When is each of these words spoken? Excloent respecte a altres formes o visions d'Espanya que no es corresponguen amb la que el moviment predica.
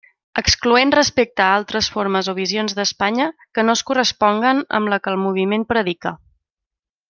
Excloent 0.41 0.93
respecte 0.95 1.43
a 1.47 1.49
altres 1.57 1.89
formes 1.97 2.29
o 2.33 2.35
visions 2.39 2.75
d'Espanya 2.79 3.29
que 3.59 3.67
no 3.69 3.77
es 3.81 3.85
corresponguen 3.91 4.65
amb 4.79 4.93
la 4.95 5.01
que 5.05 5.15
el 5.15 5.23
moviment 5.29 5.71
predica. 5.75 6.17